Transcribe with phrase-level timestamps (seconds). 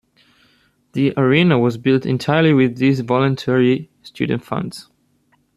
[0.93, 4.89] The arena was built entirely with these voluntary student funds.